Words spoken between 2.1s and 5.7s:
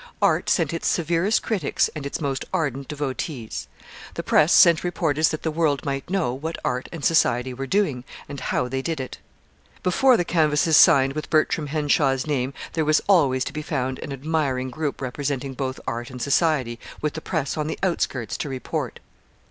most ardent devotees. The Press sent reporters that the